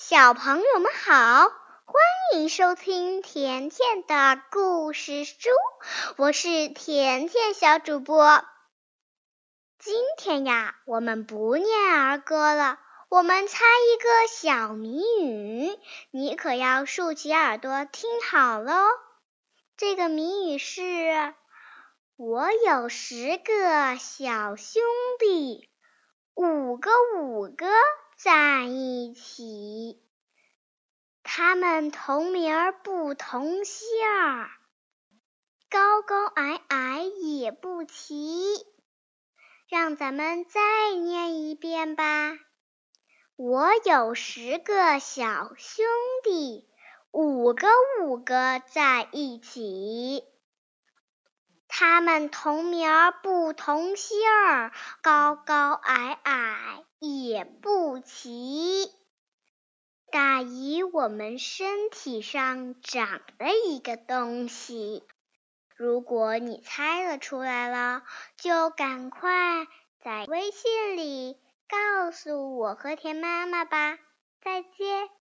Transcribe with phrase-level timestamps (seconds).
[0.00, 1.48] 小朋友们好，
[1.84, 1.96] 欢
[2.36, 5.50] 迎收听甜甜的故事书，
[6.16, 8.44] 我是甜甜小主播。
[9.80, 11.66] 今天呀，我们不念
[11.96, 15.76] 儿歌了，我们猜一个小谜语，
[16.12, 18.72] 你可要竖起耳朵听好喽。
[19.76, 21.34] 这个谜语是：
[22.14, 24.80] 我有十个小兄
[25.18, 25.68] 弟，
[26.34, 27.66] 五个五个。
[28.20, 30.02] 在一起，
[31.22, 34.50] 他们同名不同姓儿，
[35.70, 38.66] 高高矮矮也不齐。
[39.68, 42.36] 让咱们再念一遍吧。
[43.36, 45.86] 我有十个小兄
[46.24, 46.68] 弟，
[47.12, 47.68] 五个
[48.02, 50.24] 五个在一起。
[51.68, 54.72] 他们同名儿不同姓儿，
[55.02, 58.90] 高高矮矮也不齐。
[60.10, 65.04] 大姨我们身体上长了一个东西。
[65.76, 68.02] 如果你猜得出来了，
[68.36, 69.68] 就赶快
[70.02, 71.36] 在微信里
[71.68, 73.98] 告诉我和田妈妈吧。
[74.42, 75.08] 再见。